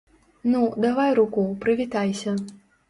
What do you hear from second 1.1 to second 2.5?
руку, прывітайся.